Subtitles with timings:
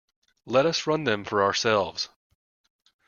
[0.47, 2.09] Let us run them for ourselves.